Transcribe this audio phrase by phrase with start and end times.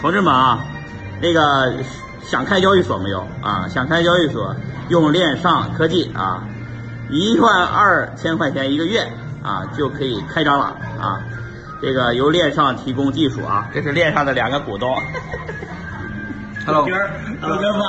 [0.00, 0.64] 同志们啊，
[1.20, 1.74] 那个
[2.22, 3.66] 想开交易所没有啊？
[3.68, 4.54] 想开交易所，
[4.88, 6.44] 用链上科技啊，
[7.10, 9.10] 一万二千块钱一个月
[9.42, 10.66] 啊，就可以开张了
[11.00, 11.20] 啊。
[11.82, 14.96] 这个由链上提供技术啊，这是链上的两个股东。
[16.64, 16.86] Hello，
[17.40, 17.84] 老哥吗？